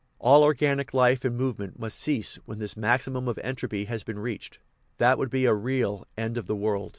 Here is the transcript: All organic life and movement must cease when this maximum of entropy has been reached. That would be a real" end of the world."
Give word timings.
All 0.17 0.41
organic 0.41 0.95
life 0.95 1.23
and 1.23 1.37
movement 1.37 1.77
must 1.77 1.99
cease 1.99 2.37
when 2.45 2.57
this 2.57 2.75
maximum 2.75 3.27
of 3.27 3.37
entropy 3.43 3.85
has 3.85 4.03
been 4.03 4.17
reached. 4.17 4.57
That 4.97 5.19
would 5.19 5.29
be 5.29 5.45
a 5.45 5.53
real" 5.53 6.07
end 6.17 6.39
of 6.39 6.47
the 6.47 6.55
world." 6.55 6.89